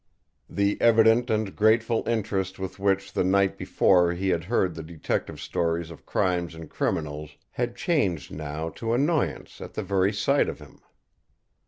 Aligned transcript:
The 0.49 0.81
evident 0.81 1.29
and 1.29 1.55
grateful 1.55 2.01
interest 2.09 2.57
with 2.57 2.79
which 2.79 3.13
the 3.13 3.23
night 3.23 3.55
before 3.55 4.13
he 4.13 4.29
had 4.29 4.45
heard 4.45 4.73
the 4.73 4.81
detective's 4.81 5.43
stories 5.43 5.91
of 5.91 6.07
crimes 6.07 6.55
and 6.55 6.67
criminals 6.67 7.37
had 7.51 7.75
changed 7.75 8.31
now 8.33 8.69
to 8.69 8.93
annoyance 8.95 9.61
at 9.61 9.75
the 9.75 9.83
very 9.83 10.11
sight 10.11 10.49
of 10.49 10.57
him. 10.57 10.81